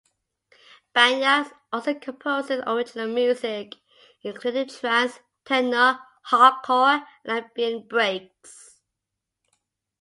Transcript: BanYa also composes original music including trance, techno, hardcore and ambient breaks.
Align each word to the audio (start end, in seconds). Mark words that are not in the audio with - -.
BanYa 0.95 1.51
also 1.71 1.93
composes 1.93 2.63
original 2.65 3.07
music 3.07 3.75
including 4.23 4.67
trance, 4.67 5.19
techno, 5.45 5.99
hardcore 6.31 7.05
and 7.23 7.37
ambient 7.43 7.87
breaks. 7.87 8.79